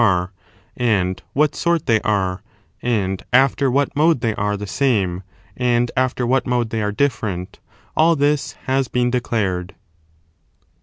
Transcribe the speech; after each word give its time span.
[bOOE 0.01 0.25
XL 0.25 0.29
and 0.77 1.23
what 1.33 1.53
sort 1.53 1.85
they 1.85 2.01
are, 2.01 2.41
and 2.81 3.21
after 3.31 3.69
what 3.69 3.95
mode 3.95 4.21
they 4.21 4.33
are 4.33 4.57
the 4.57 4.65
same, 4.65 5.21
and 5.55 5.91
after 5.95 6.25
what 6.25 6.47
mode 6.47 6.71
they 6.71 6.81
are 6.81 6.91
different, 6.91 7.59
all 7.95 8.15
this 8.15 8.53
has 8.65 8.87
been 8.87 9.11
declared. 9.11 9.75